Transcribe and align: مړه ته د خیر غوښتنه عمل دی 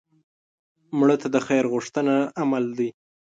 مړه 0.97 1.15
ته 1.21 1.27
د 1.35 1.37
خیر 1.47 1.63
غوښتنه 1.73 2.15
عمل 2.41 2.65
دی 2.77 2.89